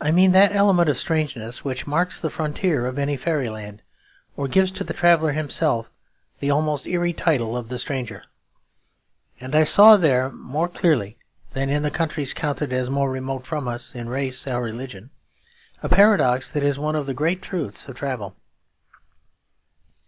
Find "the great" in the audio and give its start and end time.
17.06-17.42